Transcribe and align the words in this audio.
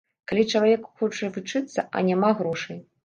Калі 0.29 0.45
чалавек 0.53 0.87
хоча 1.01 1.29
вучыцца, 1.35 1.85
а 1.85 1.97
няма 2.09 2.33
грошай? 2.41 2.83